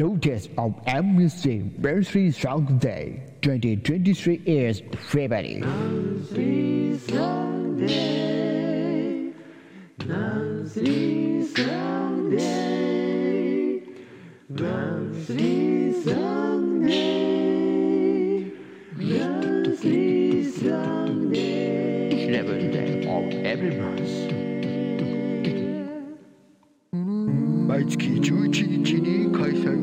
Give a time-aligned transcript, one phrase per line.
[0.00, 5.54] Notice of Amnesty Birthday Song Day 2023 is February.
[5.54, 8.12] Nancy Sunday,
[10.04, 12.36] Nancy Sunday,
[14.50, 17.32] Nancy Sunday,
[18.98, 21.66] Nancy Sunday.
[22.28, 24.36] 11th day of every month.
[27.66, 29.79] 毎月11日に開催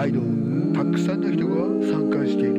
[0.00, 0.20] 毎度
[0.72, 2.58] たくさんの人が参加している。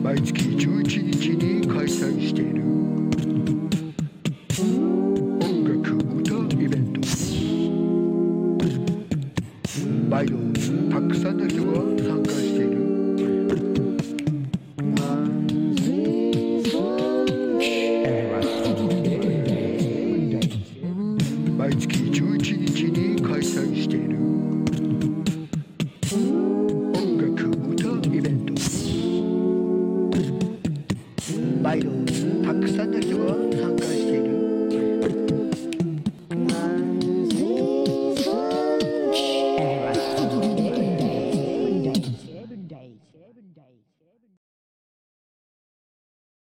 [0.00, 2.62] 毎月11日に開催している。
[5.40, 7.00] 音楽歌イベント。
[10.08, 10.38] 毎度
[10.88, 12.91] たくさんの人が参加している。
[21.62, 24.16] 毎月11日に開催している。
[26.92, 28.52] 音楽歌イベント。
[31.62, 31.88] 毎度
[32.44, 33.26] たくさんの人が
[33.62, 34.41] 参加している。